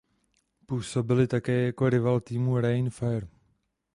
Působili 0.65 1.27
také 1.27 1.65
jako 1.65 1.89
rival 1.89 2.19
týmu 2.21 2.57
Rhein 2.59 2.89
Fire. 2.89 3.27